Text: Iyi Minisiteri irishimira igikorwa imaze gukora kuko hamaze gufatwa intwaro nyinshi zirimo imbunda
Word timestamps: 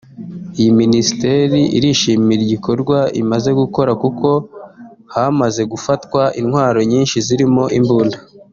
Iyi 0.59 0.71
Minisiteri 0.81 1.59
irishimira 1.77 2.41
igikorwa 2.43 2.97
imaze 3.21 3.49
gukora 3.61 3.91
kuko 4.03 4.27
hamaze 5.15 5.61
gufatwa 5.71 6.21
intwaro 6.39 6.79
nyinshi 6.91 7.17
zirimo 7.29 7.63
imbunda 7.79 8.17